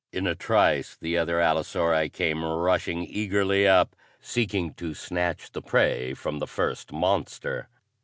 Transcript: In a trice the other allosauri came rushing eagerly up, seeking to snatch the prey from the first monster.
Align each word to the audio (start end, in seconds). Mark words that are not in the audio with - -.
In 0.11 0.25
a 0.25 0.33
trice 0.33 0.95
the 0.99 1.15
other 1.19 1.37
allosauri 1.39 2.09
came 2.09 2.43
rushing 2.43 3.03
eagerly 3.05 3.67
up, 3.67 3.95
seeking 4.19 4.73
to 4.73 4.95
snatch 4.95 5.51
the 5.51 5.61
prey 5.61 6.15
from 6.15 6.39
the 6.39 6.47
first 6.47 6.91
monster. 6.91 7.69